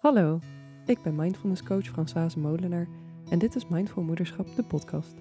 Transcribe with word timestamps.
Hallo, 0.00 0.38
ik 0.86 1.02
ben 1.02 1.14
mindfulness 1.14 1.62
coach 1.62 1.86
Françoise 1.86 2.38
Molenaar 2.38 2.86
en 3.30 3.38
dit 3.38 3.56
is 3.56 3.68
Mindful 3.68 4.02
Moederschap, 4.02 4.46
de 4.56 4.62
podcast. 4.62 5.14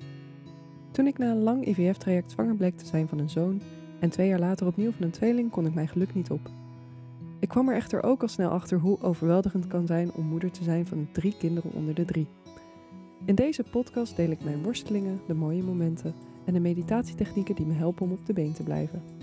Toen 0.92 1.08
ik 1.08 1.17
na 1.17 1.32
een 1.32 1.44
lang 1.44 1.66
IVF-traject 1.66 2.32
zwanger 2.32 2.56
bleek 2.56 2.78
te 2.78 2.86
zijn 2.86 3.08
van 3.08 3.20
een 3.20 3.30
zoon 3.30 3.62
en 4.00 4.10
twee 4.10 4.28
jaar 4.28 4.40
later 4.40 4.68
opnieuw 4.68 4.92
van 4.92 5.06
een 5.06 5.12
tweeling, 5.12 5.52
kon 5.52 5.66
ik 5.66 5.74
mijn 5.74 5.88
geluk 5.88 6.14
niet 6.14 6.32
op. 6.32 6.50
Ik 7.40 7.48
kwam 7.48 7.70
er 7.70 7.76
echter 7.76 8.04
ook 8.04 8.21
al 8.21 8.28
snel 8.28 8.50
achter 8.50 8.80
hoe 8.80 9.02
overweldigend 9.02 9.64
het 9.64 9.73
kan 9.73 9.88
zijn 9.88 10.13
om 10.13 10.25
moeder 10.25 10.52
te 10.52 10.63
zijn 10.63 10.88
van 10.88 11.07
drie 11.11 11.38
kinderen 11.38 11.71
onder 11.73 11.93
de 11.93 12.05
drie. 12.05 12.27
In 13.25 13.36
deze 13.36 13.64
podcast 13.64 14.16
deel 14.16 14.30
ik 14.30 14.43
mijn 14.43 14.64
worstelingen, 14.64 15.21
de 15.27 15.34
mooie 15.34 15.64
momenten 15.64 16.14
en 16.46 16.54
de 16.54 16.59
meditatietechnieken 16.59 17.55
die 17.55 17.66
me 17.66 17.73
helpen 17.73 18.05
om 18.05 18.11
op 18.11 18.25
de 18.25 18.34
been 18.34 18.54
te 18.54 18.64
blijven. 18.64 19.18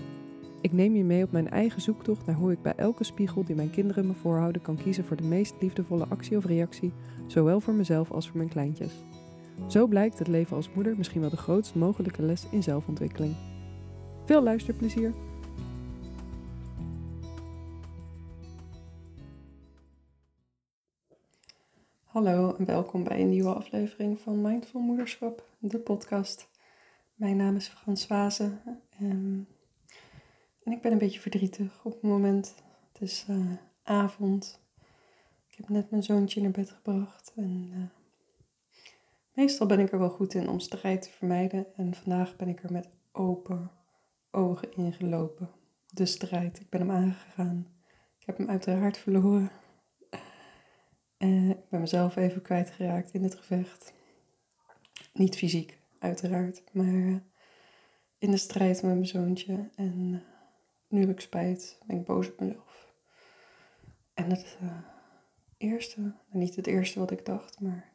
Ik 0.66 0.72
neem 0.72 0.96
je 0.96 1.04
mee 1.04 1.24
op 1.24 1.32
mijn 1.32 1.50
eigen 1.50 1.80
zoektocht 1.80 2.26
naar 2.26 2.34
hoe 2.34 2.52
ik 2.52 2.62
bij 2.62 2.74
elke 2.76 3.04
spiegel 3.04 3.44
die 3.44 3.56
mijn 3.56 3.70
kinderen 3.70 4.06
me 4.06 4.12
voorhouden 4.12 4.62
kan 4.62 4.76
kiezen 4.76 5.04
voor 5.04 5.16
de 5.16 5.22
meest 5.22 5.54
liefdevolle 5.60 6.06
actie 6.08 6.36
of 6.36 6.44
reactie, 6.44 6.92
zowel 7.26 7.60
voor 7.60 7.74
mezelf 7.74 8.10
als 8.10 8.28
voor 8.28 8.36
mijn 8.36 8.48
kleintjes. 8.48 8.92
Zo 9.68 9.86
blijkt 9.86 10.18
het 10.18 10.28
leven 10.28 10.56
als 10.56 10.72
moeder 10.72 10.96
misschien 10.96 11.20
wel 11.20 11.30
de 11.30 11.36
grootst 11.36 11.74
mogelijke 11.74 12.22
les 12.22 12.46
in 12.50 12.62
zelfontwikkeling. 12.62 13.34
Veel 14.24 14.42
luisterplezier! 14.42 15.14
Hallo 22.04 22.54
en 22.58 22.64
welkom 22.64 23.04
bij 23.04 23.20
een 23.20 23.30
nieuwe 23.30 23.54
aflevering 23.54 24.20
van 24.20 24.40
Mindful 24.40 24.80
Moederschap, 24.80 25.48
de 25.58 25.78
podcast. 25.78 26.48
Mijn 27.14 27.36
naam 27.36 27.56
is 27.56 27.68
Françoise. 27.68 28.50
En 28.98 29.46
en 30.66 30.72
ik 30.72 30.80
ben 30.80 30.92
een 30.92 30.98
beetje 30.98 31.20
verdrietig 31.20 31.84
op 31.84 31.92
het 31.92 32.02
moment. 32.02 32.54
Het 32.92 33.02
is 33.02 33.26
uh, 33.30 33.52
avond. 33.82 34.60
Ik 35.48 35.56
heb 35.56 35.68
net 35.68 35.90
mijn 35.90 36.02
zoontje 36.02 36.40
naar 36.40 36.50
bed 36.50 36.70
gebracht. 36.70 37.32
En 37.36 37.70
uh, 37.72 37.82
meestal 39.32 39.66
ben 39.66 39.80
ik 39.80 39.92
er 39.92 39.98
wel 39.98 40.10
goed 40.10 40.34
in 40.34 40.48
om 40.48 40.60
strijd 40.60 41.02
te 41.02 41.10
vermijden. 41.10 41.66
En 41.76 41.94
vandaag 41.94 42.36
ben 42.36 42.48
ik 42.48 42.62
er 42.62 42.72
met 42.72 42.88
open 43.12 43.70
ogen 44.30 44.72
in 44.72 44.92
gelopen. 44.92 45.50
De 45.86 46.06
strijd. 46.06 46.60
Ik 46.60 46.70
ben 46.70 46.80
hem 46.80 46.90
aangegaan. 46.90 47.66
Ik 48.18 48.26
heb 48.26 48.36
hem 48.36 48.48
uiteraard 48.48 48.98
verloren. 48.98 49.50
En 51.16 51.50
ik 51.50 51.68
ben 51.68 51.80
mezelf 51.80 52.16
even 52.16 52.42
kwijtgeraakt 52.42 53.12
in 53.12 53.22
het 53.22 53.34
gevecht. 53.34 53.92
Niet 55.12 55.36
fysiek, 55.36 55.78
uiteraard, 55.98 56.62
maar 56.72 56.86
uh, 56.86 57.16
in 58.18 58.30
de 58.30 58.36
strijd 58.36 58.82
met 58.82 58.92
mijn 58.92 59.06
zoontje. 59.06 59.70
En 59.74 60.22
nu 60.88 61.00
heb 61.00 61.10
ik 61.10 61.20
spijt, 61.20 61.78
ben 61.86 61.96
ik 61.96 62.04
boos 62.04 62.30
op 62.30 62.40
mezelf. 62.40 62.92
En 64.14 64.30
het 64.30 64.58
uh, 64.62 64.78
eerste, 65.56 66.12
niet 66.30 66.56
het 66.56 66.66
eerste 66.66 66.98
wat 66.98 67.10
ik 67.10 67.24
dacht, 67.24 67.60
maar 67.60 67.92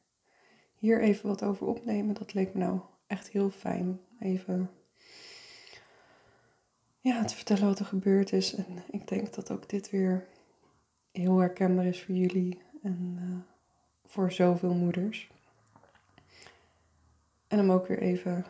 hier 0.76 1.02
even 1.02 1.28
wat 1.28 1.44
over 1.44 1.68
opnemen, 1.68 2.16
dat 2.16 2.34
leek 2.34 2.54
me 2.54 2.60
nou 2.60 2.80
echt 3.08 3.30
heel 3.30 3.50
fijn. 3.50 4.00
Even 4.20 4.70
ja, 7.00 7.26
te 7.26 7.36
vertellen 7.36 7.66
wat 7.66 7.80
er 7.80 7.86
gebeurd 7.86 8.32
is. 8.34 8.56
En 8.56 8.84
ik 8.92 9.08
denk 9.08 9.34
dat 9.34 9.52
ook 9.52 9.70
dit 9.70 9.90
weer 9.90 10.28
heel 11.12 11.38
herkenbaar 11.38 11.86
is 11.86 12.04
voor 12.04 12.16
jullie 12.16 12.62
en 12.82 13.18
uh, 13.22 13.38
voor 14.06 14.32
zoveel 14.32 14.74
moeders. 14.74 15.30
En 17.48 17.60
om 17.60 17.72
ook 17.72 17.88
weer 17.88 18.00
even 18.00 18.46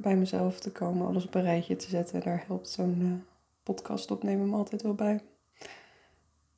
bij 0.00 0.16
mezelf 0.16 0.60
te 0.60 0.72
komen, 0.72 1.06
alles 1.06 1.26
op 1.26 1.34
een 1.34 1.42
rijtje 1.42 1.76
te 1.76 1.88
zetten. 1.88 2.20
Daar 2.20 2.44
helpt 2.46 2.68
zo'n 2.68 3.00
uh, 3.00 3.12
podcast 3.62 4.10
opnemen 4.10 4.48
me 4.48 4.56
altijd 4.56 4.82
wel 4.82 4.94
bij. 4.94 5.20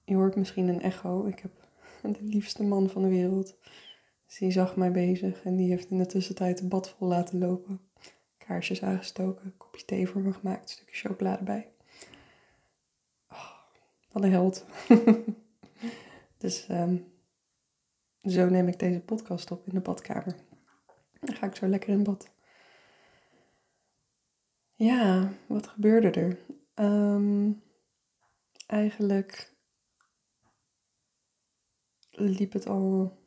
Je 0.04 0.14
hoort 0.14 0.36
misschien 0.36 0.68
een 0.68 0.82
echo. 0.82 1.26
Ik 1.26 1.38
heb 1.38 1.52
de 2.18 2.24
liefste 2.24 2.62
man 2.62 2.90
van 2.90 3.02
de 3.02 3.08
wereld. 3.08 3.56
Dus 4.26 4.38
die 4.38 4.50
zag 4.50 4.76
mij 4.76 4.92
bezig 4.92 5.42
en 5.42 5.56
die 5.56 5.68
heeft 5.68 5.90
in 5.90 5.98
de 5.98 6.06
tussentijd 6.06 6.60
een 6.60 6.68
bad 6.68 6.88
vol 6.88 7.08
laten 7.08 7.38
lopen. 7.38 7.80
Kaarsjes 8.38 8.82
aangestoken, 8.82 9.56
kopje 9.56 9.84
thee 9.84 10.08
voor 10.08 10.20
me 10.20 10.32
gemaakt, 10.32 10.62
een 10.62 10.68
stukje 10.68 11.08
chocolade 11.08 11.44
bij. 11.44 11.68
Oh, 13.30 13.50
wat 14.12 14.22
een 14.22 14.30
held. 14.30 14.64
dus 16.38 16.68
um, 16.70 17.12
zo 18.24 18.48
neem 18.48 18.68
ik 18.68 18.78
deze 18.78 19.00
podcast 19.00 19.50
op 19.50 19.66
in 19.66 19.74
de 19.74 19.80
badkamer. 19.80 20.34
Dan 21.20 21.34
ga 21.34 21.46
ik 21.46 21.56
zo 21.56 21.66
lekker 21.66 21.88
in 21.88 22.02
bad. 22.02 22.31
Ja, 24.82 25.32
wat 25.46 25.66
gebeurde 25.66 26.10
er? 26.10 26.38
Um, 26.84 27.62
eigenlijk 28.66 29.52
liep 32.10 32.52
het 32.52 32.66
al 32.66 33.18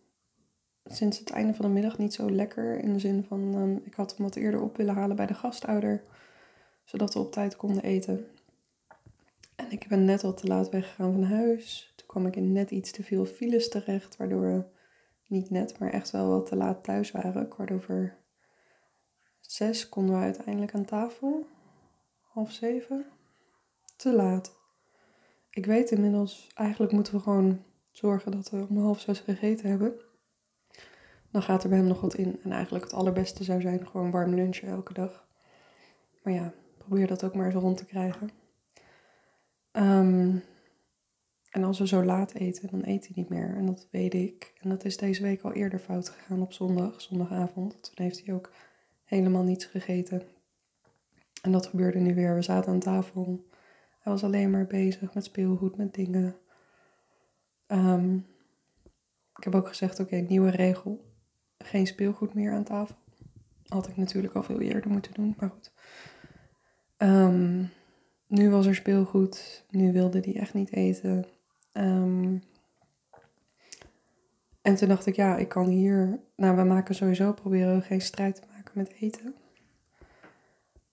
sinds 0.83 1.19
het 1.19 1.29
einde 1.29 1.53
van 1.53 1.65
de 1.65 1.71
middag 1.71 1.97
niet 1.97 2.13
zo 2.13 2.31
lekker. 2.31 2.79
In 2.79 2.93
de 2.93 2.99
zin 2.99 3.23
van, 3.23 3.55
um, 3.55 3.81
ik 3.83 3.93
had 3.93 4.15
hem 4.15 4.25
wat 4.25 4.35
eerder 4.35 4.61
op 4.61 4.77
willen 4.77 4.95
halen 4.95 5.15
bij 5.15 5.25
de 5.25 5.33
gastouder. 5.33 6.03
Zodat 6.83 7.13
we 7.13 7.19
op 7.19 7.31
tijd 7.31 7.55
konden 7.55 7.83
eten. 7.83 8.27
En 9.55 9.71
ik 9.71 9.87
ben 9.87 10.05
net 10.05 10.23
al 10.23 10.33
te 10.33 10.47
laat 10.47 10.69
weggegaan 10.69 11.13
van 11.13 11.23
huis. 11.23 11.93
Toen 11.95 12.07
kwam 12.07 12.25
ik 12.25 12.35
in 12.35 12.51
net 12.51 12.71
iets 12.71 12.91
te 12.91 13.03
veel 13.03 13.25
files 13.25 13.69
terecht. 13.69 14.17
Waardoor 14.17 14.41
we 14.41 14.63
niet 15.27 15.49
net, 15.49 15.79
maar 15.79 15.89
echt 15.89 16.11
wel 16.11 16.29
wat 16.29 16.45
te 16.45 16.55
laat 16.55 16.83
thuis 16.83 17.11
waren. 17.11 17.47
Kwart 17.47 17.71
over 17.71 18.24
zes 19.47 19.89
konden 19.89 20.15
we 20.15 20.21
uiteindelijk 20.21 20.73
aan 20.73 20.85
tafel. 20.85 21.47
Half 22.21 22.51
zeven. 22.51 23.05
Te 23.95 24.13
laat. 24.13 24.59
Ik 25.49 25.65
weet 25.65 25.91
inmiddels, 25.91 26.51
eigenlijk 26.53 26.91
moeten 26.91 27.13
we 27.13 27.19
gewoon 27.19 27.63
zorgen 27.91 28.31
dat 28.31 28.49
we 28.49 28.65
om 28.69 28.77
half 28.77 28.99
zes 28.99 29.19
gegeten 29.19 29.69
hebben. 29.69 29.93
Dan 31.31 31.41
gaat 31.41 31.63
er 31.63 31.69
bij 31.69 31.77
hem 31.77 31.87
nog 31.87 32.01
wat 32.01 32.15
in. 32.15 32.39
En 32.43 32.51
eigenlijk 32.51 32.83
het 32.83 32.93
allerbeste 32.93 33.43
zou 33.43 33.61
zijn 33.61 33.87
gewoon 33.87 34.11
warm 34.11 34.33
lunchen 34.33 34.67
elke 34.67 34.93
dag. 34.93 35.27
Maar 36.23 36.33
ja, 36.33 36.53
probeer 36.77 37.07
dat 37.07 37.23
ook 37.23 37.35
maar 37.35 37.45
eens 37.45 37.55
rond 37.55 37.77
te 37.77 37.85
krijgen. 37.85 38.29
Um, 39.71 40.43
en 41.55 41.63
als 41.63 41.79
we 41.79 41.87
zo 41.87 42.03
laat 42.03 42.33
eten, 42.33 42.69
dan 42.71 42.81
eet 42.85 43.05
hij 43.05 43.13
niet 43.15 43.29
meer. 43.29 43.55
En 43.55 43.65
dat 43.65 43.87
weet 43.91 44.13
ik. 44.13 44.53
En 44.61 44.69
dat 44.69 44.85
is 44.85 44.97
deze 44.97 45.21
week 45.21 45.41
al 45.41 45.53
eerder 45.53 45.79
fout 45.79 46.09
gegaan 46.09 46.41
op 46.41 46.53
zondag, 46.53 47.01
zondagavond. 47.01 47.83
Toen 47.83 48.05
heeft 48.05 48.25
hij 48.25 48.35
ook 48.35 48.51
helemaal 49.15 49.43
niets 49.43 49.65
gegeten. 49.65 50.21
En 51.41 51.51
dat 51.51 51.67
gebeurde 51.67 51.99
nu 51.99 52.15
weer. 52.15 52.35
We 52.35 52.41
zaten 52.41 52.71
aan 52.71 52.79
tafel. 52.79 53.47
Hij 53.99 54.11
was 54.11 54.23
alleen 54.23 54.51
maar 54.51 54.67
bezig 54.67 55.13
met 55.13 55.23
speelgoed, 55.23 55.77
met 55.77 55.93
dingen. 55.93 56.35
Um, 57.67 58.25
ik 59.37 59.43
heb 59.43 59.55
ook 59.55 59.67
gezegd, 59.67 59.99
oké, 59.99 60.15
nieuwe 60.15 60.49
regel. 60.49 61.13
Geen 61.57 61.87
speelgoed 61.87 62.33
meer 62.33 62.51
aan 62.51 62.63
tafel. 62.63 62.95
Had 63.65 63.87
ik 63.87 63.97
natuurlijk 63.97 64.33
al 64.33 64.43
veel 64.43 64.61
eerder 64.61 64.91
moeten 64.91 65.13
doen, 65.13 65.35
maar 65.37 65.49
goed. 65.49 65.71
Um, 66.97 67.69
nu 68.27 68.49
was 68.49 68.65
er 68.65 68.75
speelgoed. 68.75 69.65
Nu 69.69 69.91
wilde 69.91 70.19
hij 70.19 70.35
echt 70.35 70.53
niet 70.53 70.71
eten. 70.71 71.25
Um, 71.73 72.43
en 74.61 74.75
toen 74.75 74.87
dacht 74.87 75.05
ik, 75.05 75.15
ja, 75.15 75.37
ik 75.37 75.49
kan 75.49 75.67
hier... 75.67 76.19
Nou, 76.35 76.55
we 76.55 76.63
maken 76.63 76.95
sowieso, 76.95 77.33
proberen 77.33 77.81
geen 77.81 78.01
strijd 78.01 78.35
te 78.35 78.41
maken 78.41 78.54
met 78.75 78.93
eten. 78.99 79.35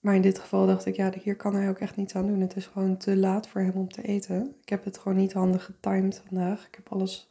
Maar 0.01 0.15
in 0.15 0.23
dit 0.23 0.39
geval 0.39 0.67
dacht 0.67 0.87
ik, 0.87 0.97
ja, 0.97 1.13
hier 1.23 1.37
kan 1.37 1.55
hij 1.55 1.69
ook 1.69 1.79
echt 1.79 1.97
niets 1.97 2.15
aan 2.15 2.27
doen. 2.27 2.41
Het 2.41 2.57
is 2.57 2.67
gewoon 2.67 2.97
te 2.97 3.17
laat 3.17 3.49
voor 3.49 3.61
hem 3.61 3.75
om 3.75 3.89
te 3.93 4.03
eten. 4.03 4.57
Ik 4.61 4.69
heb 4.69 4.85
het 4.85 4.99
gewoon 4.99 5.19
niet 5.19 5.33
handig 5.33 5.65
getimed 5.65 6.23
vandaag. 6.27 6.67
Ik 6.67 6.75
heb 6.75 6.93
alles 6.93 7.29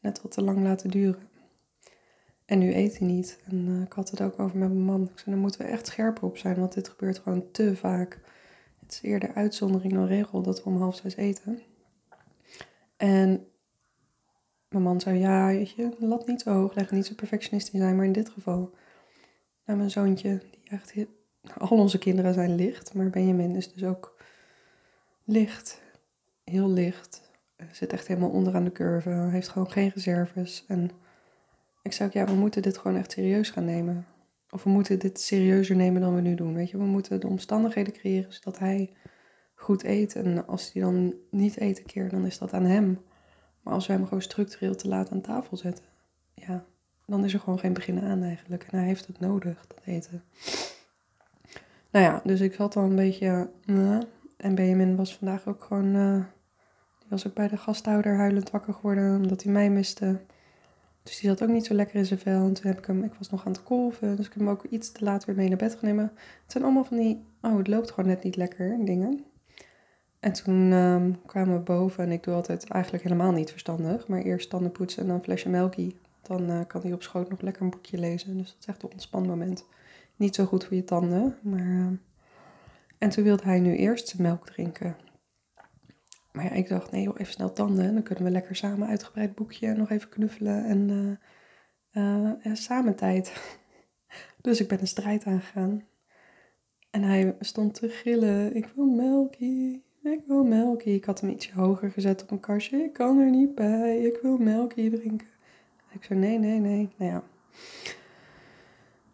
net 0.00 0.22
wat 0.22 0.32
te 0.32 0.42
lang 0.42 0.62
laten 0.62 0.90
duren. 0.90 1.28
En 2.44 2.58
nu 2.58 2.74
eet 2.74 2.98
hij 2.98 3.08
niet. 3.08 3.38
En 3.44 3.66
uh, 3.66 3.82
ik 3.82 3.92
had 3.92 4.10
het 4.10 4.20
ook 4.20 4.38
over 4.38 4.58
met 4.58 4.68
mijn 4.68 4.84
man. 4.84 5.02
Ik 5.02 5.18
zei, 5.18 5.30
daar 5.30 5.38
moeten 5.38 5.60
we 5.60 5.66
echt 5.66 5.86
scherper 5.86 6.24
op 6.24 6.36
zijn, 6.36 6.56
want 6.58 6.72
dit 6.72 6.88
gebeurt 6.88 7.18
gewoon 7.18 7.50
te 7.50 7.76
vaak. 7.76 8.18
Het 8.80 8.92
is 8.92 9.02
eerder 9.02 9.34
uitzondering 9.34 9.92
dan 9.92 10.06
regel 10.06 10.42
dat 10.42 10.58
we 10.62 10.70
om 10.70 10.76
half 10.76 10.96
zes 10.96 11.16
eten. 11.16 11.60
En 12.96 13.46
mijn 14.68 14.82
man 14.82 15.00
zei, 15.00 15.18
ja, 15.18 15.48
je, 15.48 15.96
lat 15.98 16.26
niet 16.26 16.40
zo 16.40 16.50
hoog 16.50 16.74
leggen, 16.74 16.96
niet 16.96 17.06
zo 17.06 17.14
perfectionistisch 17.14 17.80
zijn. 17.80 17.96
Maar 17.96 18.04
in 18.04 18.12
dit 18.12 18.28
geval, 18.28 18.74
nou, 19.66 19.78
mijn 19.78 19.90
zoontje, 19.90 20.40
die 20.50 20.60
echt 20.64 20.94
al 21.58 21.78
onze 21.78 21.98
kinderen 21.98 22.34
zijn 22.34 22.54
licht, 22.54 22.94
maar 22.94 23.10
Benjamin 23.10 23.56
is 23.56 23.72
dus 23.72 23.84
ook 23.84 24.16
licht. 25.24 25.82
Heel 26.44 26.70
licht. 26.70 27.30
Zit 27.72 27.92
echt 27.92 28.06
helemaal 28.06 28.30
onderaan 28.30 28.64
de 28.64 28.72
curve. 28.72 29.10
Heeft 29.10 29.48
gewoon 29.48 29.70
geen 29.70 29.90
reserves. 29.94 30.64
En 30.68 30.90
ik 31.82 31.92
zei 31.92 32.08
ook, 32.08 32.14
ja, 32.14 32.24
we 32.24 32.34
moeten 32.34 32.62
dit 32.62 32.78
gewoon 32.78 32.96
echt 32.96 33.12
serieus 33.12 33.50
gaan 33.50 33.64
nemen. 33.64 34.06
Of 34.50 34.62
we 34.62 34.70
moeten 34.70 34.98
dit 34.98 35.20
serieuzer 35.20 35.76
nemen 35.76 36.00
dan 36.00 36.14
we 36.14 36.20
nu 36.20 36.34
doen. 36.34 36.54
Weet 36.54 36.70
je, 36.70 36.78
we 36.78 36.84
moeten 36.84 37.20
de 37.20 37.26
omstandigheden 37.26 37.92
creëren 37.92 38.32
zodat 38.32 38.58
hij 38.58 38.92
goed 39.54 39.84
eet. 39.84 40.16
En 40.16 40.46
als 40.46 40.72
hij 40.72 40.82
dan 40.82 41.14
niet 41.30 41.60
eet 41.60 41.78
een 41.78 41.86
keer, 41.86 42.08
dan 42.08 42.26
is 42.26 42.38
dat 42.38 42.52
aan 42.52 42.64
hem. 42.64 43.00
Maar 43.62 43.74
als 43.74 43.86
we 43.86 43.92
hem 43.92 44.04
gewoon 44.04 44.22
structureel 44.22 44.74
te 44.74 44.88
laat 44.88 45.10
aan 45.10 45.20
tafel 45.20 45.56
zetten, 45.56 45.84
ja, 46.34 46.64
dan 47.06 47.24
is 47.24 47.34
er 47.34 47.40
gewoon 47.40 47.58
geen 47.58 47.72
begin 47.72 48.00
aan 48.00 48.22
eigenlijk. 48.22 48.66
En 48.70 48.78
hij 48.78 48.86
heeft 48.86 49.06
het 49.06 49.20
nodig, 49.20 49.66
dat 49.66 49.80
eten. 49.84 50.22
Nou 51.90 52.04
ja, 52.04 52.20
dus 52.24 52.40
ik 52.40 52.54
zat 52.54 52.76
al 52.76 52.82
een 52.82 52.96
beetje. 52.96 53.50
Uh, 53.66 53.98
en 54.36 54.54
Benjamin 54.54 54.96
was 54.96 55.16
vandaag 55.16 55.46
ook 55.46 55.64
gewoon. 55.64 55.94
Uh, 55.94 56.24
die 56.98 57.08
was 57.08 57.26
ook 57.26 57.34
bij 57.34 57.48
de 57.48 57.56
gasthouder 57.56 58.16
huilend 58.16 58.50
wakker 58.50 58.74
geworden 58.74 59.16
omdat 59.16 59.42
hij 59.42 59.52
mij 59.52 59.70
miste. 59.70 60.20
Dus 61.02 61.20
die 61.20 61.30
zat 61.30 61.42
ook 61.42 61.48
niet 61.48 61.66
zo 61.66 61.74
lekker 61.74 61.96
in 61.96 62.06
zijn 62.06 62.20
vel. 62.20 62.46
En 62.46 62.52
toen 62.52 62.66
heb 62.66 62.78
ik 62.78 62.86
hem, 62.86 63.04
ik 63.04 63.14
was 63.18 63.30
nog 63.30 63.46
aan 63.46 63.52
het 63.52 63.62
kolven, 63.62 64.16
dus 64.16 64.26
ik 64.26 64.32
heb 64.32 64.42
hem 64.42 64.50
ook 64.50 64.64
iets 64.64 64.92
te 64.92 65.04
laat 65.04 65.24
weer 65.24 65.36
mee 65.36 65.48
naar 65.48 65.56
bed 65.56 65.74
genomen. 65.74 66.12
Het 66.42 66.52
zijn 66.52 66.64
allemaal 66.64 66.84
van 66.84 66.96
die, 66.96 67.24
oh 67.40 67.56
het 67.56 67.68
loopt 67.68 67.90
gewoon 67.90 68.10
net 68.10 68.22
niet 68.22 68.36
lekker, 68.36 68.84
dingen. 68.84 69.24
En 70.20 70.32
toen 70.32 70.72
um, 70.72 71.20
kwamen 71.26 71.54
we 71.54 71.60
boven 71.60 72.04
en 72.04 72.12
ik 72.12 72.22
doe 72.22 72.34
altijd 72.34 72.68
eigenlijk 72.68 73.04
helemaal 73.04 73.32
niet 73.32 73.50
verstandig. 73.50 74.06
Maar 74.06 74.22
eerst 74.22 74.50
tanden 74.50 74.72
poetsen 74.72 75.02
en 75.02 75.08
dan 75.08 75.16
een 75.16 75.22
flesje 75.22 75.48
melkie. 75.48 76.00
Dan 76.22 76.50
uh, 76.50 76.60
kan 76.66 76.80
hij 76.82 76.92
op 76.92 77.02
schoot 77.02 77.30
nog 77.30 77.40
lekker 77.40 77.62
een 77.62 77.70
boekje 77.70 77.98
lezen. 77.98 78.36
Dus 78.38 78.48
dat 78.48 78.56
is 78.60 78.66
echt 78.66 78.82
een 78.82 78.92
ontspanmoment. 78.92 79.64
Niet 80.16 80.34
zo 80.34 80.44
goed 80.44 80.64
voor 80.64 80.76
je 80.76 80.84
tanden, 80.84 81.36
maar... 81.42 81.66
Uh... 81.66 81.86
En 83.02 83.08
toen 83.08 83.24
wilde 83.24 83.42
hij 83.42 83.60
nu 83.60 83.76
eerst 83.76 84.08
zijn 84.08 84.22
melk 84.22 84.46
drinken. 84.46 84.96
Maar 86.32 86.44
ja, 86.44 86.50
ik 86.50 86.68
dacht, 86.68 86.90
nee 86.90 87.02
joh, 87.02 87.14
even 87.18 87.32
snel 87.32 87.52
tanden. 87.52 87.94
Dan 87.94 88.02
kunnen 88.02 88.24
we 88.24 88.30
lekker 88.30 88.56
samen 88.56 88.88
uitgebreid 88.88 89.34
boekje 89.34 89.72
nog 89.72 89.90
even 89.90 90.08
knuffelen 90.08 90.64
en 90.64 90.88
uh, 91.92 92.30
uh, 92.44 92.54
samen 92.54 92.94
tijd. 92.94 93.32
dus 94.40 94.60
ik 94.60 94.68
ben 94.68 94.80
een 94.80 94.86
strijd 94.86 95.24
aangegaan. 95.24 95.84
En 96.90 97.02
hij 97.02 97.36
stond 97.40 97.74
te 97.74 97.88
gillen, 97.88 98.56
ik 98.56 98.66
wil 98.74 98.86
melkie, 98.86 99.84
ik 100.02 100.22
wil 100.26 100.44
melkie. 100.44 100.94
Ik 100.94 101.04
had 101.04 101.20
hem 101.20 101.30
ietsje 101.30 101.54
hoger 101.54 101.90
gezet 101.90 102.22
op 102.22 102.30
een 102.30 102.40
kastje, 102.40 102.76
ik 102.76 102.92
kan 102.92 103.18
er 103.18 103.30
niet 103.30 103.54
bij, 103.54 103.98
ik 103.98 104.18
wil 104.22 104.36
melkie 104.36 104.90
drinken. 104.90 105.31
Ik 105.92 106.04
zei, 106.04 106.18
nee, 106.18 106.38
nee, 106.38 106.60
nee, 106.60 106.90
nou 106.96 107.10
ja. 107.10 107.22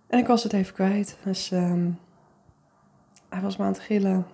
En 0.07 0.19
ik 0.19 0.27
was 0.27 0.43
het 0.43 0.53
even 0.53 0.75
kwijt, 0.75 1.17
dus 1.25 1.51
um, 1.51 1.99
hij 3.29 3.41
was 3.41 3.57
me 3.57 3.65
aan 3.65 3.73
het 3.73 3.81
gillen. 3.81 4.27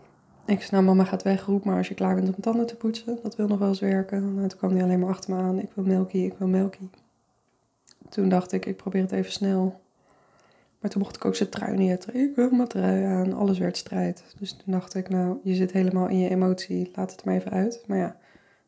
Ik 0.46 0.62
zei, 0.62 0.70
nou 0.70 0.84
mama 0.84 1.04
gaat 1.04 1.22
weg, 1.22 1.44
roep 1.44 1.64
maar 1.64 1.76
als 1.76 1.88
je 1.88 1.94
klaar 1.94 2.14
bent 2.14 2.36
om 2.36 2.42
tanden 2.42 2.66
te 2.66 2.76
poetsen. 2.76 3.18
Dat 3.22 3.36
wil 3.36 3.46
nog 3.46 3.58
wel 3.58 3.68
eens 3.68 3.80
werken. 3.80 4.34
Nou, 4.34 4.48
toen 4.48 4.58
kwam 4.58 4.70
hij 4.70 4.82
alleen 4.82 4.98
maar 4.98 5.08
achter 5.08 5.34
me 5.34 5.40
aan. 5.40 5.58
Ik 5.58 5.70
wil 5.74 5.84
melkie, 5.84 6.26
ik 6.26 6.34
wil 6.38 6.48
melkie. 6.48 6.90
Toen 8.08 8.28
dacht 8.28 8.52
ik, 8.52 8.66
ik 8.66 8.76
probeer 8.76 9.02
het 9.02 9.12
even 9.12 9.32
snel. 9.32 9.80
Maar 10.78 10.90
toen 10.90 11.02
mocht 11.02 11.16
ik 11.16 11.24
ook 11.24 11.34
zijn 11.34 11.48
trui 11.48 11.76
niet 11.76 12.14
Ik 12.14 12.36
wil 12.36 12.50
mijn 12.50 12.68
trui 12.68 13.04
aan. 13.04 13.32
Alles 13.32 13.58
werd 13.58 13.76
strijd. 13.76 14.34
Dus 14.38 14.52
toen 14.52 14.72
dacht 14.72 14.94
ik, 14.94 15.08
nou, 15.08 15.38
je 15.42 15.54
zit 15.54 15.72
helemaal 15.72 16.08
in 16.08 16.18
je 16.18 16.28
emotie. 16.28 16.90
Laat 16.94 17.10
het 17.12 17.24
maar 17.24 17.34
even 17.34 17.50
uit. 17.50 17.84
Maar 17.86 17.98
ja, 17.98 18.16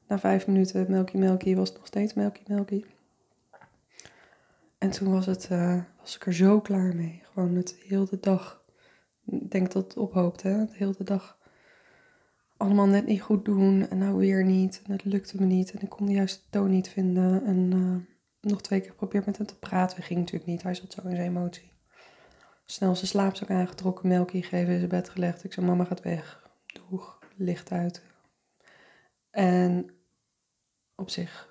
na 0.09 0.19
vijf 0.19 0.47
minuten 0.47 0.87
melkie, 0.89 1.19
melkie 1.19 1.57
was 1.57 1.69
het 1.69 1.79
nog 1.79 1.87
steeds 1.87 2.15
melkie, 2.15 2.45
melkie. 2.47 2.85
En 4.79 4.91
toen 4.91 5.13
was, 5.13 5.27
het, 5.27 5.49
uh, 5.53 5.83
was 5.99 6.17
ik 6.17 6.27
er 6.27 6.35
zo 6.35 6.61
klaar 6.61 6.97
mee. 6.97 7.23
Gewoon 7.33 7.55
het 7.55 7.77
heel 7.85 8.05
de 8.05 8.21
dag. 8.21 8.65
Ik 9.27 9.51
denk 9.51 9.73
dat 9.73 9.85
het 9.85 9.97
ophoopte, 9.97 10.49
hè? 10.49 10.65
De 10.65 10.73
hele 10.75 10.95
dag 10.99 11.39
allemaal 12.57 12.87
net 12.87 13.07
niet 13.07 13.23
goed 13.23 13.45
doen 13.45 13.89
en 13.89 13.99
nou 13.99 14.17
weer 14.17 14.45
niet. 14.45 14.83
En 14.85 14.93
het 14.93 15.05
lukte 15.05 15.37
me 15.41 15.47
niet 15.47 15.73
en 15.73 15.81
ik 15.81 15.89
kon 15.89 16.07
de 16.07 16.13
juiste 16.13 16.43
toon 16.51 16.71
niet 16.71 16.89
vinden. 16.89 17.45
En 17.45 17.71
uh, 17.75 17.97
nog 18.53 18.63
twee 18.63 18.81
keer 18.81 18.91
geprobeerd 18.91 19.27
met 19.27 19.37
hem 19.37 19.47
te 19.47 19.59
praten. 19.59 20.03
Ging 20.03 20.19
natuurlijk 20.19 20.47
niet, 20.47 20.63
hij 20.63 20.75
zat 20.75 20.93
zo 20.93 21.01
in 21.05 21.17
zijn 21.17 21.29
emotie. 21.29 21.73
Snel 22.65 22.95
zijn 22.95 23.07
slaapzak 23.07 23.51
aangetrokken, 23.51 24.09
melkje 24.09 24.43
gegeven, 24.43 24.73
in 24.73 24.79
zijn 24.79 24.91
bed 24.91 25.09
gelegd. 25.09 25.45
Ik 25.45 25.53
zei, 25.53 25.67
mama 25.67 25.85
gaat 25.85 26.03
weg. 26.03 26.51
Doeg, 26.67 27.19
licht 27.37 27.73
uit. 27.73 28.03
En 29.31 29.91
op 30.95 31.11
zich 31.11 31.46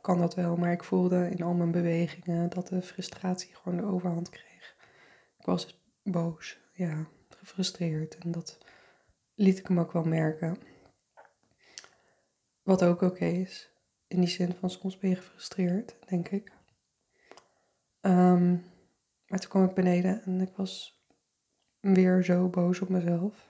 kan 0.00 0.18
dat 0.18 0.34
wel, 0.34 0.56
maar 0.56 0.72
ik 0.72 0.84
voelde 0.84 1.30
in 1.30 1.42
al 1.42 1.54
mijn 1.54 1.70
bewegingen 1.70 2.48
dat 2.50 2.68
de 2.68 2.82
frustratie 2.82 3.54
gewoon 3.54 3.78
de 3.78 3.84
overhand 3.84 4.30
kreeg. 4.30 4.76
Ik 5.38 5.44
was 5.46 5.82
boos, 6.02 6.58
ja, 6.72 7.06
gefrustreerd 7.28 8.18
en 8.18 8.30
dat 8.30 8.58
liet 9.34 9.58
ik 9.58 9.66
hem 9.66 9.80
ook 9.80 9.92
wel 9.92 10.04
merken. 10.04 10.58
Wat 12.62 12.84
ook 12.84 13.02
oké 13.02 13.24
is. 13.24 13.72
In 14.06 14.20
die 14.20 14.28
zin 14.28 14.54
van 14.54 14.70
soms 14.70 14.98
ben 14.98 15.10
je 15.10 15.16
gefrustreerd, 15.16 15.96
denk 16.06 16.28
ik. 16.28 16.52
Um, 18.00 18.64
maar 19.26 19.38
toen 19.38 19.50
kwam 19.50 19.64
ik 19.64 19.74
beneden 19.74 20.22
en 20.22 20.40
ik 20.40 20.56
was 20.56 21.02
weer 21.80 22.24
zo 22.24 22.48
boos 22.48 22.80
op 22.80 22.88
mezelf. 22.88 23.48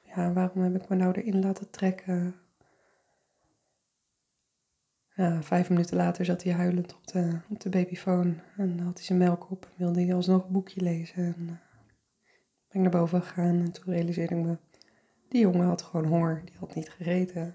Ja, 0.00 0.32
waarom 0.32 0.62
heb 0.62 0.82
ik 0.82 0.88
me 0.88 0.96
nou 0.96 1.12
erin 1.12 1.40
laten 1.40 1.70
trekken? 1.70 2.34
Ja, 5.16 5.42
vijf 5.42 5.68
minuten 5.68 5.96
later 5.96 6.24
zat 6.24 6.42
hij 6.42 6.52
huilend 6.52 6.94
op 6.94 7.06
de, 7.06 7.40
op 7.48 7.60
de 7.60 7.68
babyfoon 7.68 8.40
en 8.56 8.78
had 8.78 8.96
hij 8.96 9.04
zijn 9.04 9.18
melk 9.18 9.50
op. 9.50 9.70
Wilde 9.76 10.04
hij 10.04 10.14
alsnog 10.14 10.44
een 10.44 10.52
boekje 10.52 10.80
lezen 10.80 11.24
en 11.24 11.36
uh, 11.40 11.46
ben 11.46 11.56
ik 12.68 12.80
naar 12.80 12.90
boven 12.90 13.22
gegaan 13.22 13.60
en 13.60 13.72
toen 13.72 13.94
realiseerde 13.94 14.34
ik 14.34 14.44
me 14.44 14.56
die 15.28 15.40
jongen 15.40 15.66
had 15.66 15.82
gewoon 15.82 16.06
honger, 16.06 16.42
die 16.44 16.54
had 16.58 16.74
niet 16.74 16.90
gegeten. 16.90 17.54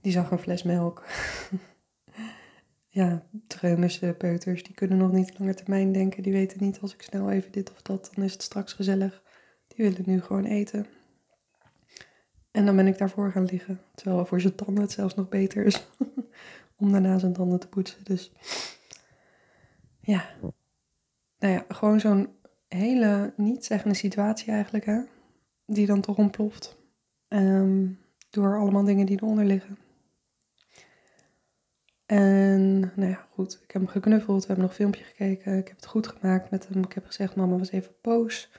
Die 0.00 0.12
zag 0.12 0.30
een 0.30 0.38
fles 0.38 0.62
melk. 0.62 1.04
ja, 2.88 3.26
treumische 3.46 4.14
peuters, 4.18 4.62
die 4.62 4.74
kunnen 4.74 4.98
nog 4.98 5.12
niet 5.12 5.38
langer 5.38 5.54
termijn 5.54 5.92
denken. 5.92 6.22
Die 6.22 6.32
weten 6.32 6.64
niet 6.64 6.80
als 6.80 6.94
ik 6.94 7.02
snel 7.02 7.30
even 7.30 7.52
dit 7.52 7.70
of 7.70 7.82
dat, 7.82 8.10
dan 8.14 8.24
is 8.24 8.32
het 8.32 8.42
straks 8.42 8.72
gezellig. 8.72 9.22
Die 9.68 9.88
willen 9.88 10.02
nu 10.06 10.20
gewoon 10.20 10.44
eten. 10.44 10.86
En 12.56 12.66
dan 12.66 12.76
ben 12.76 12.86
ik 12.86 12.98
daarvoor 12.98 13.30
gaan 13.30 13.44
liggen. 13.44 13.80
Terwijl 13.94 14.26
voor 14.26 14.40
zijn 14.40 14.54
tanden 14.54 14.82
het 14.82 14.92
zelfs 14.92 15.14
nog 15.14 15.28
beter 15.28 15.64
is 15.64 15.86
om 16.78 16.92
daarna 16.92 17.18
zijn 17.18 17.32
tanden 17.32 17.60
te 17.60 17.68
poetsen. 17.68 18.04
Dus 18.04 18.32
ja, 20.00 20.24
nou 21.38 21.52
ja, 21.52 21.64
gewoon 21.68 22.00
zo'n 22.00 22.28
hele 22.68 23.32
niet-zeggende 23.36 23.94
situatie 23.94 24.52
eigenlijk, 24.52 24.84
hè 24.84 25.00
die 25.66 25.86
dan 25.86 26.00
toch 26.00 26.16
ontploft. 26.16 26.76
Um, 27.28 27.98
door 28.30 28.58
allemaal 28.58 28.84
dingen 28.84 29.06
die 29.06 29.16
eronder 29.16 29.44
liggen. 29.44 29.78
En 32.06 32.80
nou 32.80 33.10
ja, 33.10 33.26
goed, 33.30 33.60
ik 33.62 33.70
heb 33.70 33.82
hem 33.82 33.90
geknuffeld, 33.90 34.40
we 34.40 34.46
hebben 34.46 34.64
nog 34.64 34.70
een 34.70 34.76
filmpje 34.76 35.04
gekeken. 35.04 35.58
Ik 35.58 35.68
heb 35.68 35.76
het 35.76 35.86
goed 35.86 36.06
gemaakt 36.06 36.50
met 36.50 36.68
hem. 36.68 36.82
Ik 36.82 36.92
heb 36.92 37.06
gezegd, 37.06 37.36
mama 37.36 37.56
was 37.56 37.70
even 37.70 37.92
boos. 38.02 38.50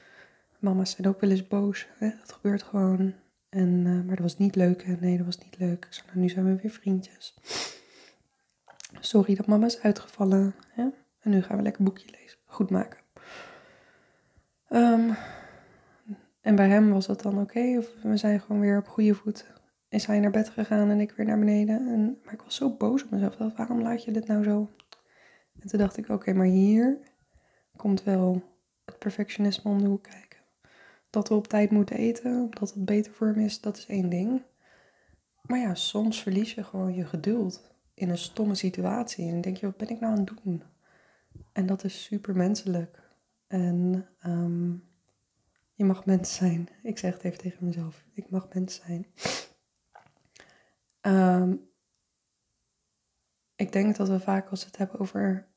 Mama's 0.60 0.92
zijn 0.92 1.08
ook 1.08 1.22
wel 1.22 1.30
eens 1.30 1.48
boos, 1.48 1.88
hè? 1.98 2.10
dat 2.20 2.32
gebeurt 2.32 2.64
gewoon. 2.64 3.14
En, 3.58 3.86
uh, 3.86 4.06
maar 4.06 4.16
dat 4.16 4.20
was 4.20 4.38
niet 4.38 4.56
leuk, 4.56 5.00
nee, 5.00 5.18
dat 5.18 5.26
was 5.26 5.38
niet 5.38 5.58
leuk. 5.60 6.04
Nou, 6.06 6.20
nu 6.20 6.30
zijn 6.30 6.46
we 6.46 6.62
weer 6.62 6.72
vriendjes. 6.72 7.38
Sorry 9.00 9.36
dat 9.36 9.48
mama 9.48 9.66
is 9.66 9.82
uitgevallen. 9.82 10.56
Hè? 10.68 10.84
En 11.20 11.32
nu 11.32 11.42
gaan 11.42 11.58
we 11.58 11.64
lekker 11.64 11.84
boekje 11.84 12.12
lezen, 12.20 12.38
goed 12.46 12.70
maken. 12.70 13.00
Um, 14.70 15.16
en 16.42 16.56
bij 16.56 16.68
hem 16.68 16.90
was 16.90 17.06
dat 17.06 17.22
dan 17.22 17.40
oké, 17.40 17.78
of 17.78 17.90
we 18.04 18.18
zijn 18.18 18.40
gewoon 18.40 18.62
weer 18.62 18.78
op 18.78 18.88
goede 18.88 19.14
voet. 19.16 19.46
Is 19.90 20.06
hij 20.06 20.20
naar 20.20 20.32
bed 20.32 20.50
gegaan 20.50 20.90
en 20.90 21.00
ik 21.00 21.12
weer 21.12 21.26
naar 21.26 21.40
beneden. 21.40 21.88
En, 21.88 22.20
maar 22.24 22.34
ik 22.34 22.42
was 22.42 22.56
zo 22.56 22.76
boos 22.76 23.04
op 23.04 23.10
mezelf. 23.10 23.36
Dat, 23.36 23.56
waarom 23.56 23.82
laat 23.82 24.04
je 24.04 24.12
dit 24.12 24.28
nou 24.28 24.44
zo? 24.44 24.70
En 25.60 25.68
toen 25.70 25.80
dacht 25.80 25.98
ik, 25.98 26.10
oké, 26.10 26.34
maar 26.34 26.46
hier 26.46 26.98
komt 27.76 28.04
wel 28.04 28.44
het 28.86 29.00
perfectionisme 29.00 29.72
om 29.72 29.82
de 29.82 29.88
hoek 29.88 30.04
kijken. 30.04 30.27
Dat 31.10 31.28
we 31.28 31.36
op 31.36 31.48
tijd 31.48 31.72
moeten 31.72 31.96
eten, 31.98 32.50
dat 32.50 32.74
het 32.74 32.86
beter 32.86 33.12
voor 33.14 33.28
hem 33.28 33.40
is, 33.40 33.62
dat 33.62 33.78
is 33.78 33.86
één 33.86 34.10
ding. 34.10 34.42
Maar 35.42 35.60
ja, 35.60 35.76
soms 35.76 36.22
verlies 36.22 36.54
je 36.54 36.64
gewoon 36.64 36.94
je 36.94 37.06
geduld 37.06 37.76
in 37.94 38.10
een 38.10 38.18
stomme 38.18 38.56
situatie. 38.56 39.30
En 39.30 39.42
denk 39.42 39.58
je, 39.58 39.66
wat 39.66 39.78
ben 39.78 39.90
ik 39.90 40.00
nou 40.00 40.14
aan 40.14 40.26
het 40.26 40.44
doen? 40.44 40.64
En 41.52 41.66
dat 41.66 41.84
is 41.84 42.04
super 42.04 42.36
menselijk. 42.36 43.02
En 43.48 44.08
um, 44.26 44.84
je 45.74 45.86
mag 45.86 46.06
mens 46.06 46.36
zijn. 46.36 46.70
Ik 46.84 46.98
zeg 46.98 47.14
het 47.14 47.24
even 47.24 47.38
tegen 47.38 47.66
mezelf. 47.66 48.06
Ik 48.14 48.30
mag 48.30 48.54
mens 48.54 48.76
zijn. 48.86 49.08
Ehm, 51.02 51.56
ik 53.56 53.72
denk 53.72 53.96
dat 53.96 54.08
we 54.08 54.20
vaak 54.20 54.50
als 54.50 54.60
we 54.60 54.68
het 54.68 54.78
hebben 54.78 55.00
over 55.00 55.48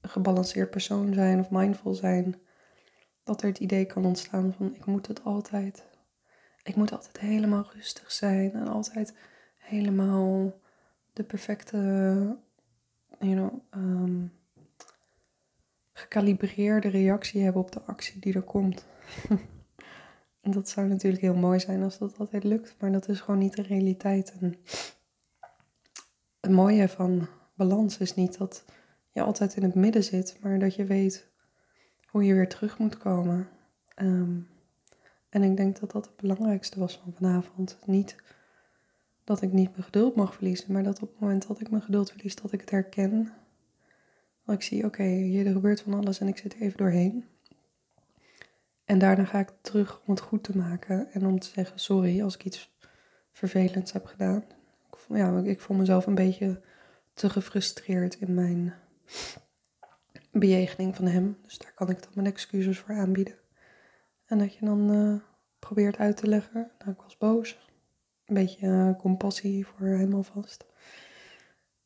een 0.00 0.10
gebalanceerd 0.10 0.70
persoon 0.70 1.14
zijn 1.14 1.40
of 1.40 1.50
mindful 1.50 1.94
zijn, 1.94 2.40
dat 3.28 3.42
er 3.42 3.48
het 3.48 3.58
idee 3.58 3.86
kan 3.86 4.04
ontstaan 4.04 4.52
van 4.52 4.74
ik 4.74 4.84
moet 4.84 5.06
het 5.06 5.24
altijd. 5.24 5.84
Ik 6.62 6.76
moet 6.76 6.92
altijd 6.92 7.18
helemaal 7.18 7.66
rustig 7.72 8.12
zijn 8.12 8.52
en 8.52 8.68
altijd 8.68 9.14
helemaal 9.56 10.60
de 11.12 11.22
perfecte, 11.24 11.76
you 13.18 13.34
know, 13.34 13.52
um, 13.74 14.32
gecalibreerde 15.92 16.88
reactie 16.88 17.42
hebben 17.42 17.62
op 17.62 17.72
de 17.72 17.82
actie 17.82 18.20
die 18.20 18.34
er 18.34 18.42
komt. 18.42 18.86
en 20.44 20.50
dat 20.50 20.68
zou 20.68 20.88
natuurlijk 20.88 21.22
heel 21.22 21.34
mooi 21.34 21.60
zijn 21.60 21.82
als 21.82 21.98
dat 21.98 22.18
altijd 22.18 22.44
lukt, 22.44 22.76
maar 22.78 22.92
dat 22.92 23.08
is 23.08 23.20
gewoon 23.20 23.40
niet 23.40 23.56
de 23.56 23.62
realiteit. 23.62 24.36
En 24.40 24.56
het 26.40 26.50
mooie 26.50 26.88
van 26.88 27.28
balans 27.54 27.98
is 27.98 28.14
niet 28.14 28.38
dat 28.38 28.64
je 29.10 29.22
altijd 29.22 29.56
in 29.56 29.62
het 29.62 29.74
midden 29.74 30.04
zit, 30.04 30.38
maar 30.40 30.58
dat 30.58 30.74
je 30.74 30.84
weet 30.84 31.27
hoe 32.10 32.24
je 32.24 32.34
weer 32.34 32.48
terug 32.48 32.78
moet 32.78 32.98
komen. 32.98 33.48
Ehm, 33.94 34.38
en 35.28 35.42
ik 35.42 35.56
denk 35.56 35.80
dat 35.80 35.90
dat 35.90 36.04
het 36.06 36.16
belangrijkste 36.16 36.78
was 36.78 37.00
van 37.02 37.12
vanavond. 37.12 37.78
Niet 37.84 38.16
dat 39.24 39.42
ik 39.42 39.52
niet 39.52 39.70
mijn 39.70 39.82
geduld 39.82 40.14
mag 40.14 40.34
verliezen, 40.34 40.72
maar 40.72 40.82
dat 40.82 41.02
op 41.02 41.10
het 41.10 41.20
moment 41.20 41.48
dat 41.48 41.60
ik 41.60 41.70
mijn 41.70 41.82
geduld 41.82 42.10
verlies, 42.10 42.36
dat 42.36 42.52
ik 42.52 42.60
het 42.60 42.70
herken. 42.70 43.32
Dat 44.44 44.54
ik 44.54 44.62
zie, 44.62 44.84
oké, 44.84 45.02
hier 45.02 45.46
er 45.46 45.52
gebeurt 45.52 45.80
van 45.80 45.94
alles 45.94 46.20
en 46.20 46.28
ik 46.28 46.38
zit 46.38 46.54
er 46.54 46.60
even 46.60 46.78
doorheen. 46.78 47.24
En 48.84 48.98
daarna 48.98 49.24
ga 49.24 49.38
ik 49.38 49.52
terug 49.60 50.00
om 50.06 50.14
het 50.14 50.20
goed 50.20 50.42
te 50.42 50.56
maken 50.56 51.12
en 51.12 51.26
om 51.26 51.38
te 51.38 51.48
zeggen 51.48 51.78
sorry 51.80 52.22
als 52.22 52.34
ik 52.34 52.44
iets 52.44 52.76
vervelends 53.32 53.92
heb 53.92 54.06
gedaan. 54.06 54.44
Ja, 55.08 55.38
ik 55.38 55.60
voel 55.60 55.76
mezelf 55.76 56.06
een 56.06 56.14
beetje 56.14 56.60
te 57.14 57.30
gefrustreerd 57.30 58.14
in 58.14 58.34
mijn 58.34 58.74
bejegening 60.38 60.96
van 60.96 61.06
hem. 61.06 61.38
Dus 61.42 61.58
daar 61.58 61.72
kan 61.74 61.90
ik 61.90 62.02
dan 62.02 62.10
mijn 62.14 62.26
excuses 62.26 62.78
voor 62.78 62.94
aanbieden. 62.94 63.34
En 64.26 64.38
dat 64.38 64.54
je 64.54 64.64
dan 64.64 64.94
uh, 64.94 65.20
probeert 65.58 65.96
uit 65.96 66.16
te 66.16 66.26
leggen. 66.26 66.70
Nou, 66.78 66.90
ik 66.90 67.00
was 67.00 67.18
boos. 67.18 67.70
Een 68.24 68.34
beetje 68.34 68.66
uh, 68.66 68.96
compassie 68.96 69.66
voor 69.66 69.86
hem 69.86 70.14
alvast. 70.14 70.66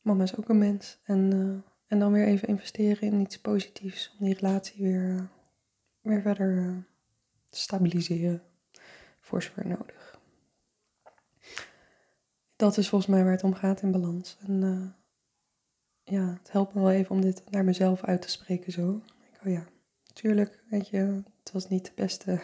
Mama 0.01 0.23
is 0.23 0.35
ook 0.35 0.49
een 0.49 0.57
mens. 0.57 0.99
En, 1.03 1.33
uh, 1.33 1.61
en 1.87 1.99
dan 1.99 2.11
weer 2.11 2.25
even 2.25 2.47
investeren 2.47 3.11
in 3.11 3.19
iets 3.19 3.39
positiefs. 3.41 4.15
Om 4.19 4.25
die 4.25 4.35
relatie 4.35 4.83
weer, 4.83 5.29
weer 6.01 6.21
verder 6.21 6.83
te 7.49 7.59
stabiliseren. 7.59 8.41
Voor 9.19 9.43
zover 9.43 9.67
nodig. 9.67 10.19
Dat 12.55 12.77
is 12.77 12.89
volgens 12.89 13.11
mij 13.11 13.23
waar 13.23 13.31
het 13.31 13.43
om 13.43 13.53
gaat 13.53 13.81
in 13.81 13.91
balans. 13.91 14.37
En 14.41 14.95
ja, 16.13 16.37
het 16.39 16.51
helpt 16.51 16.73
me 16.73 16.81
wel 16.81 16.91
even 16.91 17.15
om 17.15 17.21
dit 17.21 17.43
naar 17.49 17.63
mezelf 17.63 18.03
uit 18.03 18.21
te 18.21 18.29
spreken 18.29 18.71
zo. 18.71 19.01
Ik, 19.31 19.39
oh 19.45 19.51
ja, 19.51 19.65
natuurlijk, 20.07 20.63
weet 20.69 20.87
je, 20.87 20.97
het 21.43 21.51
was 21.51 21.69
niet 21.69 21.85
de 21.85 21.91
beste 21.95 22.39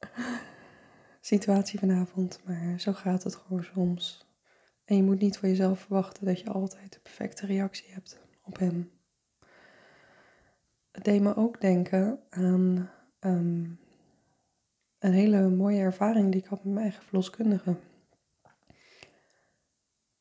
situatie 1.20 1.78
vanavond, 1.78 2.40
maar 2.44 2.80
zo 2.80 2.92
gaat 2.92 3.22
het 3.22 3.34
gewoon 3.34 3.64
soms. 3.64 4.26
En 4.84 4.96
je 4.96 5.02
moet 5.02 5.20
niet 5.20 5.38
voor 5.38 5.48
jezelf 5.48 5.80
verwachten 5.80 6.24
dat 6.24 6.40
je 6.40 6.50
altijd 6.50 6.92
de 6.92 7.00
perfecte 7.00 7.46
reactie 7.46 7.92
hebt 7.92 8.20
op 8.42 8.58
hem. 8.58 8.90
Het 10.90 11.04
deed 11.04 11.20
me 11.20 11.36
ook 11.36 11.60
denken 11.60 12.20
aan 12.30 12.90
ehm, 13.18 13.64
een 14.98 15.12
hele 15.12 15.48
mooie 15.48 15.80
ervaring 15.80 16.32
die 16.32 16.40
ik 16.40 16.46
had 16.46 16.64
met 16.64 16.72
mijn 16.72 16.86
eigen 16.86 17.04
verloskundige. 17.04 17.76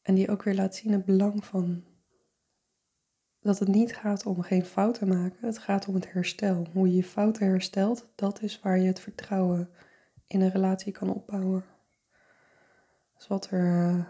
En 0.01 0.15
die 0.15 0.29
ook 0.29 0.43
weer 0.43 0.55
laat 0.55 0.75
zien 0.75 0.91
het 0.91 1.05
belang 1.05 1.45
van 1.45 1.83
dat 3.43 3.59
het 3.59 3.67
niet 3.67 3.95
gaat 3.95 4.25
om 4.25 4.41
geen 4.41 4.65
fouten 4.65 5.07
maken, 5.07 5.37
het 5.45 5.57
gaat 5.57 5.87
om 5.87 5.95
het 5.95 6.11
herstel. 6.11 6.67
Hoe 6.73 6.87
je 6.87 6.95
je 6.95 7.03
fouten 7.03 7.47
herstelt, 7.47 8.07
dat 8.15 8.41
is 8.41 8.59
waar 8.59 8.79
je 8.79 8.87
het 8.87 8.99
vertrouwen 8.99 9.69
in 10.27 10.41
een 10.41 10.51
relatie 10.51 10.91
kan 10.91 11.13
opbouwen. 11.13 11.65
Dat 13.13 13.21
is 13.21 13.27
wat 13.27 13.47
er 13.49 13.65
uh, 13.65 14.05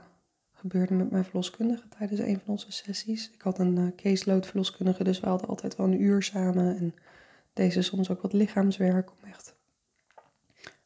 gebeurde 0.54 0.94
met 0.94 1.12
mijn 1.12 1.26
verloskundige 1.26 1.88
tijdens 1.88 2.20
een 2.20 2.40
van 2.40 2.54
onze 2.54 2.72
sessies. 2.72 3.32
Ik 3.32 3.42
had 3.42 3.60
een 3.60 3.78
uh, 3.78 3.88
caseload 3.96 4.46
verloskundige, 4.46 5.04
dus 5.04 5.20
we 5.20 5.28
hadden 5.28 5.48
altijd 5.48 5.76
wel 5.76 5.86
een 5.86 6.02
uur 6.02 6.24
samen. 6.24 6.78
En 6.78 6.96
deze 7.54 7.82
soms 7.82 8.10
ook 8.10 8.22
wat 8.22 8.34
lichaamswerk 8.34 9.12
om 9.12 9.30
echt 9.30 9.56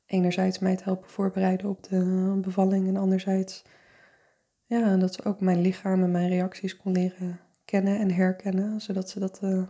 enerzijds 0.05 0.59
mij 0.59 0.75
te 0.75 0.83
helpen 0.83 1.09
voorbereiden 1.09 1.69
op 1.69 1.83
de 1.83 2.37
bevalling 2.41 2.87
en 2.87 2.97
anderzijds 2.97 3.63
ja, 4.65 4.97
dat 4.97 5.13
ze 5.13 5.23
ook 5.23 5.39
mijn 5.39 5.61
lichaam 5.61 6.03
en 6.03 6.11
mijn 6.11 6.29
reacties 6.29 6.77
kon 6.77 6.91
leren 6.91 7.39
kennen 7.67 7.99
en 7.99 8.11
herkennen, 8.11 8.81
zodat 8.81 9.09
ze 9.09 9.19
dat 9.19 9.39
uh, 9.43 9.63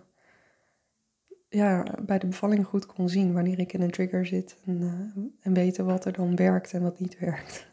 ja, 1.49 1.85
bij 2.01 2.19
de 2.19 2.27
bevalling 2.27 2.65
goed 2.65 2.85
kon 2.85 3.09
zien 3.09 3.33
wanneer 3.33 3.59
ik 3.59 3.73
in 3.73 3.81
een 3.81 3.91
trigger 3.91 4.25
zit 4.25 4.57
en, 4.65 4.81
uh, 4.81 5.25
en 5.41 5.53
weten 5.53 5.85
wat 5.85 6.05
er 6.05 6.13
dan 6.13 6.35
werkt 6.35 6.73
en 6.73 6.81
wat 6.81 6.99
niet 6.99 7.19
werkt. 7.19 7.67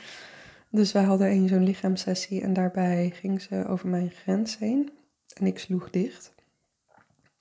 dus 0.70 0.92
wij 0.92 1.02
hadden 1.02 1.30
een 1.30 1.48
zo'n 1.48 1.64
lichaamssessie 1.64 2.42
en 2.42 2.52
daarbij 2.52 3.10
ging 3.10 3.42
ze 3.42 3.66
over 3.66 3.88
mijn 3.88 4.10
grens 4.10 4.58
heen 4.58 4.90
en 5.34 5.46
ik 5.46 5.58
sloeg 5.58 5.90
dicht. 5.90 6.34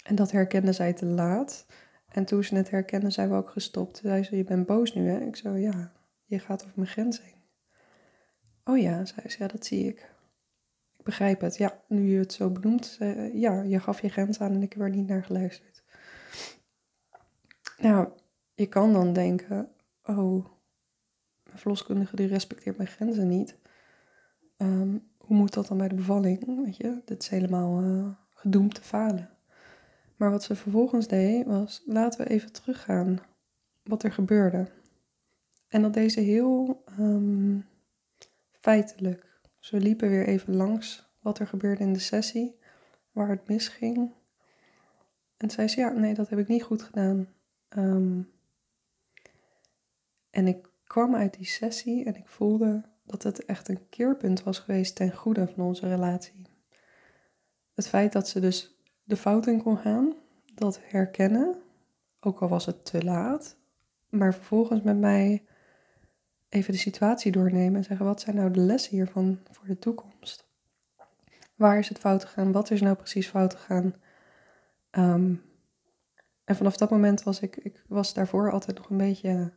En 0.04 0.16
dat 0.16 0.32
herkende 0.32 0.74
zij 0.74 0.94
te 0.94 1.06
laat. 1.06 1.66
En 2.08 2.26
toen 2.26 2.44
ze 2.44 2.56
het 2.56 2.70
herkende, 2.70 3.10
zijn 3.10 3.30
we 3.30 3.36
ook 3.36 3.50
gestopt. 3.50 4.00
Zei 4.04 4.24
ze, 4.24 4.38
je 4.38 4.44
bent 4.44 4.66
boos 4.66 4.94
nu 4.94 5.08
hè? 5.08 5.20
Ik 5.20 5.36
zo, 5.36 5.56
ja, 5.56 5.92
je 6.26 6.40
gaat 6.40 6.64
over 6.64 6.76
mijn 6.76 6.90
grens 6.90 7.22
heen. 7.22 7.44
Oh 8.64 8.78
ja, 8.78 9.06
zei 9.06 9.30
ze, 9.30 9.36
ja, 9.40 9.48
dat 9.48 9.66
zie 9.66 9.88
ik 9.88 10.15
begrijp 11.06 11.42
het. 11.42 11.58
Ja, 11.58 11.82
nu 11.88 12.12
je 12.12 12.18
het 12.18 12.34
zo 12.34 12.50
benoemt, 12.50 12.98
uh, 13.02 13.34
ja, 13.34 13.62
je 13.62 13.80
gaf 13.80 14.02
je 14.02 14.10
grens 14.10 14.40
aan 14.40 14.54
en 14.54 14.62
ik 14.62 14.76
er 14.76 14.90
niet 14.90 15.08
naar 15.08 15.24
geluisterd. 15.24 15.84
Nou, 17.78 18.08
je 18.54 18.66
kan 18.66 18.94
dan 18.94 19.14
denken, 19.14 19.70
oh, 20.06 20.46
mijn 21.44 21.58
verloskundige 21.58 22.16
die 22.16 22.28
respecteert 22.28 22.78
mijn 22.78 22.90
grenzen 22.90 23.28
niet. 23.28 23.58
Um, 24.58 25.08
hoe 25.18 25.38
moet 25.38 25.54
dat 25.54 25.68
dan 25.68 25.78
bij 25.78 25.88
de 25.88 25.96
bevalling? 25.96 26.64
Weet 26.66 26.78
je, 26.78 27.02
dit 27.06 27.22
is 27.22 27.28
helemaal 27.28 27.84
uh, 27.84 28.08
gedoemd 28.30 28.76
te 28.76 28.82
falen. 28.82 29.30
Maar 30.16 30.32
wat 30.32 30.44
ze 30.44 30.56
vervolgens 30.56 31.08
deed 31.08 31.46
was, 31.46 31.84
laten 31.86 32.24
we 32.24 32.30
even 32.30 32.52
teruggaan 32.52 33.20
wat 33.84 34.04
er 34.04 34.12
gebeurde. 34.12 34.68
En 35.68 35.82
dat 35.82 35.94
deze 35.94 36.20
heel 36.20 36.84
um, 37.00 37.66
feitelijk 38.52 39.35
we 39.70 39.80
liepen 39.80 40.10
weer 40.10 40.28
even 40.28 40.56
langs 40.56 41.10
wat 41.20 41.40
er 41.40 41.48
gebeurde 41.48 41.84
in 41.84 41.94
de 41.94 42.00
sessie, 42.00 42.60
waar 43.12 43.30
het 43.30 43.48
misging. 43.48 44.12
En 45.38 45.50
zei 45.50 45.68
ze, 45.68 45.80
ja, 45.80 45.90
nee, 45.90 46.14
dat 46.14 46.30
heb 46.30 46.40
ik 46.40 46.48
niet 46.48 46.64
goed 46.64 46.82
gedaan. 46.82 47.28
Um, 47.70 48.32
en 50.30 50.48
ik 50.48 50.70
kwam 50.84 51.16
uit 51.16 51.38
die 51.38 51.46
sessie 51.46 52.06
en 52.06 52.16
ik 52.16 52.28
voelde 52.28 52.84
dat 53.04 53.24
het 53.24 53.46
echt 53.46 53.68
een 53.68 53.90
keerpunt 53.90 54.44
was 54.44 54.60
geweest 54.60 54.96
ten 54.96 55.14
goede 55.14 55.48
van 55.48 55.64
onze 55.64 55.88
relatie. 55.88 56.42
Het 57.74 57.88
feit 57.88 58.14
dat 58.14 58.28
ze 58.28 58.40
dus 58.40 58.80
de 59.04 59.18
fout 59.18 59.48
in 59.48 59.62
kon 59.62 59.78
gaan, 59.78 60.14
dat 60.54 60.80
herkennen, 60.82 61.56
ook 62.20 62.42
al 62.42 62.48
was 62.48 62.66
het 62.66 62.86
te 62.86 63.04
laat, 63.04 63.58
maar 64.10 64.34
vervolgens 64.34 64.82
met 64.82 64.98
mij 64.98 65.46
even 66.56 66.74
de 66.74 66.80
situatie 66.80 67.32
doornemen 67.32 67.76
en 67.76 67.84
zeggen: 67.84 68.06
wat 68.06 68.22
zijn 68.22 68.36
nou 68.36 68.52
de 68.52 68.60
lessen 68.60 68.92
hiervan 68.92 69.40
voor 69.52 69.68
de 69.68 69.80
toekomst? 69.80 70.48
Waar 71.56 71.80
is 71.80 71.90
het 71.90 72.00
fout 72.00 72.26
gegaan? 72.26 72.52
Wat 72.52 72.72
is 72.72 72.82
nou 72.82 72.96
precies 72.96 73.28
fout 73.28 73.56
gegaan? 73.56 73.96
Um, 74.92 75.44
en 76.44 76.56
vanaf 76.56 76.78
dat 76.78 76.90
moment 76.90 77.24
was 77.24 77.40
ik, 77.40 77.56
ik 77.56 77.84
was 77.88 78.14
daarvoor 78.14 78.52
altijd 78.52 78.78
nog 78.78 78.90
een 78.90 78.98
beetje 78.98 79.54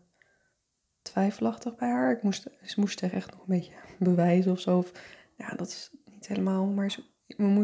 twijfelachtig 1.02 1.76
bij 1.76 1.88
haar. 1.88 2.10
Ik 2.10 2.22
moest, 2.22 2.48
ze 2.62 2.80
moest 2.80 2.98
zich 2.98 3.12
echt 3.12 3.30
nog 3.30 3.40
een 3.40 3.46
beetje 3.46 3.72
bewijzen 3.98 4.52
of 4.52 4.60
zo. 4.60 4.78
Of, 4.78 4.92
ja, 5.36 5.48
dat 5.48 5.68
is 5.68 5.90
niet 6.04 6.28
helemaal, 6.28 6.66
maar 6.66 6.98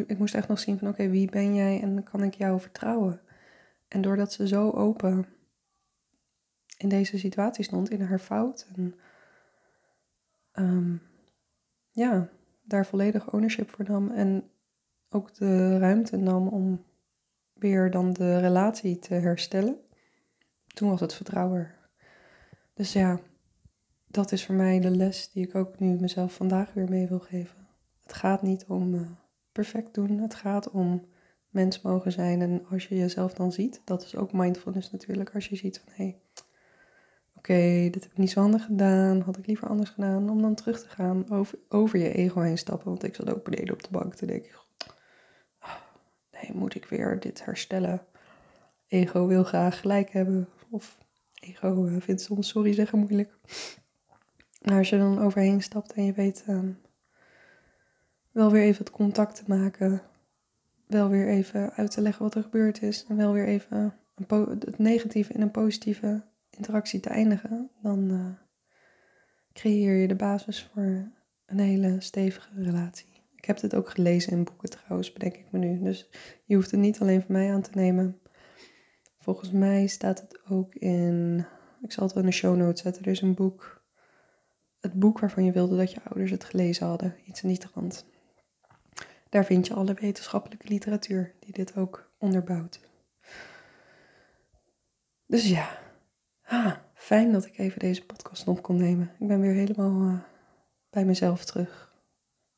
ik 0.06 0.18
moest 0.18 0.34
echt 0.34 0.48
nog 0.48 0.58
zien 0.58 0.78
van 0.78 0.88
oké, 0.88 1.08
wie 1.08 1.30
ben 1.30 1.54
jij 1.54 1.80
en 1.80 2.02
kan 2.02 2.22
ik 2.22 2.34
jou 2.34 2.60
vertrouwen? 2.60 3.20
En 3.88 4.02
doordat 4.02 4.32
ze 4.32 4.48
zo 4.48 4.70
open 4.70 5.26
in 6.76 6.88
deze 6.88 7.18
situatie 7.18 7.64
stond, 7.64 7.90
in 7.90 8.00
haar 8.00 8.18
fout 8.18 8.66
en 8.74 8.94
um, 10.58 11.02
ja, 11.90 12.28
daar 12.62 12.86
volledig 12.86 13.32
ownership 13.32 13.70
voor 13.70 13.84
nam 13.88 14.10
en 14.10 14.50
ook 15.08 15.34
de 15.34 15.78
ruimte 15.78 16.16
nam 16.16 16.48
om 16.48 16.84
weer 17.52 17.90
dan 17.90 18.12
de 18.12 18.38
relatie 18.38 18.98
te 18.98 19.14
herstellen. 19.14 19.76
Toen 20.66 20.88
was 20.88 21.00
het 21.00 21.14
vertrouwen. 21.14 21.70
Dus 22.74 22.92
ja, 22.92 23.20
dat 24.06 24.32
is 24.32 24.46
voor 24.46 24.54
mij 24.54 24.80
de 24.80 24.90
les 24.90 25.30
die 25.30 25.46
ik 25.46 25.54
ook 25.54 25.78
nu 25.78 26.00
mezelf 26.00 26.34
vandaag 26.34 26.72
weer 26.72 26.88
mee 26.88 27.08
wil 27.08 27.18
geven. 27.18 27.66
Het 28.02 28.12
gaat 28.12 28.42
niet 28.42 28.64
om 28.66 28.94
uh, 28.94 29.10
perfect 29.52 29.94
doen, 29.94 30.18
het 30.18 30.34
gaat 30.34 30.70
om 30.70 31.08
mens 31.48 31.80
mogen 31.80 32.12
zijn. 32.12 32.40
En 32.40 32.66
als 32.70 32.86
je 32.86 32.96
jezelf 32.96 33.34
dan 33.34 33.52
ziet, 33.52 33.80
dat 33.84 34.02
is 34.02 34.16
ook 34.16 34.32
mindfulness 34.32 34.90
natuurlijk, 34.90 35.34
als 35.34 35.46
je 35.48 35.56
ziet 35.56 35.78
van 35.78 35.92
hé, 35.96 36.04
hey, 36.04 36.20
oké, 37.44 37.88
dit 37.90 38.02
heb 38.02 38.12
ik 38.12 38.18
niet 38.18 38.30
zo 38.30 38.40
handig 38.40 38.64
gedaan, 38.64 39.20
had 39.20 39.36
ik 39.36 39.46
liever 39.46 39.68
anders 39.68 39.90
gedaan, 39.90 40.30
om 40.30 40.42
dan 40.42 40.54
terug 40.54 40.80
te 40.82 40.88
gaan 40.88 41.30
over, 41.30 41.58
over 41.68 41.98
je 41.98 42.12
ego 42.12 42.40
heen 42.40 42.58
stappen. 42.58 42.88
Want 42.88 43.02
ik 43.04 43.14
zat 43.14 43.34
ook 43.34 43.44
beneden 43.44 43.74
op 43.74 43.82
de 43.82 43.88
bank 43.90 44.14
te 44.14 44.26
denken, 44.26 44.50
oh, 45.60 45.74
nee, 46.32 46.50
moet 46.54 46.74
ik 46.74 46.84
weer 46.84 47.20
dit 47.20 47.44
herstellen? 47.44 48.06
Ego 48.86 49.26
wil 49.26 49.44
graag 49.44 49.80
gelijk 49.80 50.10
hebben, 50.10 50.48
of 50.70 50.98
ego 51.34 51.86
eh, 51.86 51.96
vindt 52.00 52.20
soms 52.20 52.48
sorry 52.48 52.72
zeggen 52.72 52.98
moeilijk. 52.98 53.34
Maar 54.62 54.78
als 54.78 54.88
je 54.88 54.98
dan 54.98 55.20
overheen 55.20 55.62
stapt 55.62 55.92
en 55.92 56.04
je 56.04 56.12
weet 56.12 56.44
um, 56.48 56.80
wel 58.30 58.50
weer 58.50 58.62
even 58.62 58.84
het 58.84 58.94
contact 58.94 59.36
te 59.36 59.44
maken, 59.46 60.02
wel 60.86 61.08
weer 61.08 61.28
even 61.28 61.72
uit 61.72 61.90
te 61.90 62.00
leggen 62.00 62.22
wat 62.22 62.34
er 62.34 62.42
gebeurd 62.42 62.82
is 62.82 63.06
en 63.08 63.16
wel 63.16 63.32
weer 63.32 63.46
even 63.46 63.94
het 64.38 64.78
negatieve 64.78 65.32
in 65.32 65.40
een 65.40 65.50
positieve 65.50 66.22
interactie 66.56 67.00
te 67.00 67.08
eindigen, 67.08 67.70
dan 67.82 68.10
uh, 68.10 68.26
creëer 69.52 69.96
je 69.96 70.08
de 70.08 70.16
basis 70.16 70.70
voor 70.72 71.12
een 71.46 71.58
hele 71.58 72.00
stevige 72.00 72.62
relatie. 72.62 73.22
Ik 73.36 73.44
heb 73.44 73.60
dit 73.60 73.74
ook 73.74 73.90
gelezen 73.90 74.32
in 74.32 74.44
boeken 74.44 74.70
trouwens, 74.70 75.12
bedenk 75.12 75.36
ik 75.36 75.50
me 75.50 75.58
nu. 75.58 75.82
Dus 75.82 76.10
je 76.44 76.54
hoeft 76.54 76.70
het 76.70 76.80
niet 76.80 77.00
alleen 77.00 77.22
van 77.22 77.32
mij 77.32 77.52
aan 77.52 77.62
te 77.62 77.70
nemen. 77.74 78.20
Volgens 79.18 79.50
mij 79.50 79.86
staat 79.86 80.20
het 80.20 80.40
ook 80.48 80.74
in. 80.74 81.46
Ik 81.82 81.92
zal 81.92 82.04
het 82.04 82.14
wel 82.14 82.22
in 82.22 82.28
de 82.28 82.34
show 82.34 82.56
notes 82.56 82.82
zetten. 82.82 83.04
Er 83.04 83.10
is 83.10 83.20
een 83.20 83.34
boek. 83.34 83.84
Het 84.80 84.92
boek 84.92 85.18
waarvan 85.18 85.44
je 85.44 85.52
wilde 85.52 85.76
dat 85.76 85.92
je 85.92 86.02
ouders 86.04 86.30
het 86.30 86.44
gelezen 86.44 86.86
hadden. 86.86 87.16
Iets 87.24 87.42
in 87.42 87.48
die 87.48 87.58
trant. 87.58 88.06
Daar 89.28 89.44
vind 89.44 89.66
je 89.66 89.74
alle 89.74 89.94
wetenschappelijke 89.94 90.68
literatuur 90.68 91.34
die 91.38 91.52
dit 91.52 91.76
ook 91.76 92.10
onderbouwt. 92.18 92.80
Dus 95.26 95.48
ja, 95.48 95.78
Ah, 96.46 96.76
fijn 96.94 97.32
dat 97.32 97.46
ik 97.46 97.58
even 97.58 97.78
deze 97.78 98.06
podcast 98.06 98.48
op 98.48 98.62
kon 98.62 98.76
nemen. 98.76 99.10
Ik 99.18 99.26
ben 99.26 99.40
weer 99.40 99.52
helemaal 99.52 100.08
uh, 100.08 100.18
bij 100.90 101.04
mezelf 101.04 101.44
terug. 101.44 101.92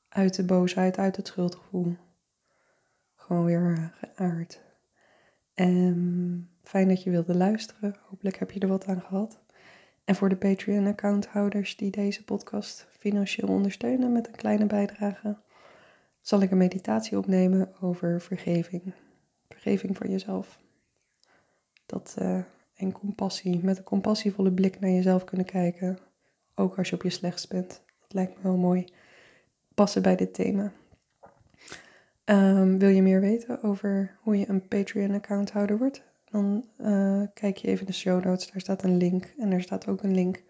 Uit 0.09 0.35
de 0.35 0.45
boosheid, 0.45 0.99
uit 0.99 1.17
het 1.17 1.27
schuldgevoel. 1.27 1.97
Gewoon 3.15 3.45
weer 3.45 3.93
geaard. 4.01 4.61
En 5.55 6.51
fijn 6.63 6.89
dat 6.89 7.03
je 7.03 7.11
wilde 7.11 7.35
luisteren. 7.35 7.97
Hopelijk 8.09 8.39
heb 8.39 8.51
je 8.51 8.61
er 8.61 8.69
wat 8.69 8.87
aan 8.87 9.01
gehad. 9.01 9.39
En 10.05 10.15
voor 10.15 10.29
de 10.29 10.37
Patreon-accounthouders 10.37 11.77
die 11.77 11.91
deze 11.91 12.25
podcast 12.25 12.87
financieel 12.91 13.49
ondersteunen 13.49 14.13
met 14.13 14.27
een 14.27 14.37
kleine 14.37 14.67
bijdrage, 14.67 15.37
zal 16.21 16.41
ik 16.41 16.51
een 16.51 16.57
meditatie 16.57 17.19
opnemen 17.19 17.81
over 17.81 18.21
vergeving. 18.21 18.95
Vergeving 19.49 19.97
van 19.97 20.11
jezelf. 20.11 20.59
Dat, 21.87 22.17
uh, 22.19 22.41
en 22.77 22.93
compassie, 22.93 23.65
met 23.65 23.79
een 23.79 23.85
compassievolle 23.85 24.53
blik 24.53 24.81
naar 24.81 24.91
jezelf 24.91 25.25
kunnen 25.25 25.47
kijken. 25.47 25.99
Ook 26.55 26.79
als 26.79 26.89
je 26.89 26.95
op 26.95 27.03
je 27.03 27.11
slechtst 27.11 27.49
bent. 27.49 27.83
Dat 28.01 28.13
lijkt 28.13 28.37
me 28.37 28.43
wel 28.43 28.57
mooi. 28.57 28.85
Passen 29.75 30.03
bij 30.03 30.17
dit 30.17 30.35
thema. 30.35 30.73
Um, 32.25 32.79
wil 32.79 32.89
je 32.89 33.03
meer 33.03 33.21
weten 33.21 33.63
over 33.63 34.17
hoe 34.21 34.39
je 34.39 34.49
een 34.49 34.69
Patreon-accounthouder 34.69 35.79
wordt? 35.79 36.03
Dan 36.31 36.65
uh, 36.81 37.23
kijk 37.35 37.57
je 37.57 37.69
even 37.69 37.81
in 37.81 37.87
de 37.87 37.93
show 37.93 38.25
notes. 38.25 38.51
Daar 38.51 38.61
staat 38.61 38.83
een 38.83 38.97
link. 38.97 39.35
En 39.39 39.53
er 39.53 39.63
staat 39.63 39.89
ook 39.89 40.03
een 40.03 40.15
link 40.15 40.43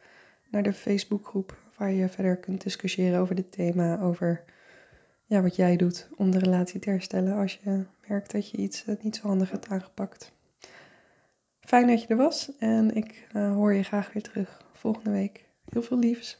naar 0.50 0.62
de 0.62 0.72
Facebookgroep. 0.72 1.58
Waar 1.76 1.92
je 1.92 2.08
verder 2.08 2.36
kunt 2.36 2.62
discussiëren 2.62 3.20
over 3.20 3.34
dit 3.34 3.52
thema. 3.52 4.00
Over 4.00 4.44
ja, 5.24 5.42
wat 5.42 5.56
jij 5.56 5.76
doet 5.76 6.08
om 6.16 6.30
de 6.30 6.38
relatie 6.38 6.80
te 6.80 6.90
herstellen 6.90 7.36
als 7.36 7.60
je 7.64 7.84
merkt 8.08 8.32
dat 8.32 8.50
je 8.50 8.56
iets 8.56 8.84
uh, 8.86 8.94
niet 9.02 9.16
zo 9.16 9.26
handig 9.26 9.50
hebt 9.50 9.68
aangepakt. 9.68 10.35
Fijn 11.66 11.86
dat 11.86 12.02
je 12.02 12.08
er 12.08 12.16
was 12.16 12.50
en 12.58 12.94
ik 12.94 13.28
uh, 13.36 13.52
hoor 13.52 13.74
je 13.74 13.82
graag 13.82 14.12
weer 14.12 14.22
terug 14.22 14.62
volgende 14.72 15.10
week. 15.10 15.44
Heel 15.68 15.82
veel 15.82 15.98
liefs. 15.98 16.38